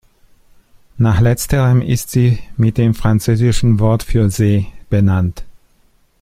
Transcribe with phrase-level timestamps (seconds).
[0.97, 5.43] Nach letzterem ist sie mit dem französischen Wort für „See“ benannt.